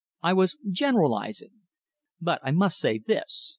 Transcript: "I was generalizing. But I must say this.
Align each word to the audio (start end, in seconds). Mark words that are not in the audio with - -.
"I 0.23 0.33
was 0.33 0.57
generalizing. 0.67 1.59
But 2.19 2.39
I 2.43 2.49
must 2.49 2.79
say 2.79 2.97
this. 2.97 3.49